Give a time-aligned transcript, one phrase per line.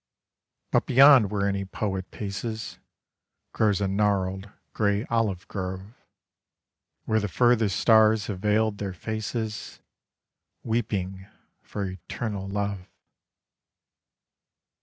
[0.71, 2.79] But beyond where any poet paces,
[3.53, 5.93] Grows a gnarled grey olive grove,
[7.05, 9.79] Where the furthest stars have veiled their faces,
[10.63, 11.27] Weeping
[11.61, 12.87] for eternal Love.